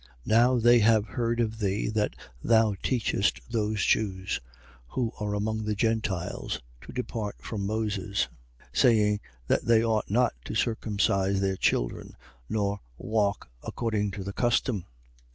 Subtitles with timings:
[0.25, 0.25] 21:21.
[0.25, 4.41] Now they have heard of thee that thou teachest those Jews,
[4.87, 8.27] who are among the Gentiles to depart from Moses:
[8.73, 12.15] saying that they ought not to circumcise their children,
[12.49, 14.85] nor walk according to the custom.